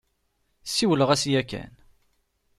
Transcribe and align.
Siwleɣ-as 0.65 1.23
yakan. 1.31 1.73